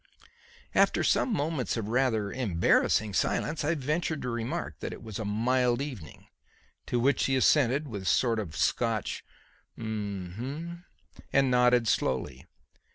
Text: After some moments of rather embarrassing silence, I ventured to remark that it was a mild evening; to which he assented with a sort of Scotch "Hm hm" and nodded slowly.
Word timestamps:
After 0.73 1.03
some 1.03 1.31
moments 1.31 1.77
of 1.77 1.87
rather 1.89 2.31
embarrassing 2.33 3.13
silence, 3.13 3.63
I 3.63 3.75
ventured 3.75 4.23
to 4.23 4.29
remark 4.31 4.79
that 4.79 4.93
it 4.93 5.03
was 5.03 5.19
a 5.19 5.25
mild 5.25 5.79
evening; 5.79 6.25
to 6.87 6.99
which 6.99 7.25
he 7.25 7.35
assented 7.35 7.87
with 7.87 8.01
a 8.01 8.05
sort 8.05 8.39
of 8.39 8.55
Scotch 8.57 9.23
"Hm 9.75 10.31
hm" 10.37 10.85
and 11.31 11.51
nodded 11.51 11.87
slowly. 11.87 12.47